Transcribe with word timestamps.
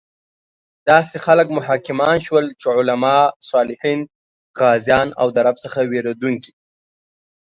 داسې 0.89 1.15
خلک 1.25 1.47
مو 1.53 1.59
حاکمان 1.67 2.17
شول 2.25 2.45
چې 2.61 2.67
علماء، 2.77 3.23
صالحین، 3.49 3.99
غازیان 4.59 5.07
او 5.21 5.27
د 5.35 5.37
رب 5.45 5.55
څخه 5.63 5.79
ویریدونکي 5.91 6.51